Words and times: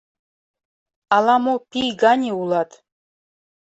Ала-мо 1.15 1.55
пий 1.71 1.91
гане 2.01 2.31
улат! 2.41 2.71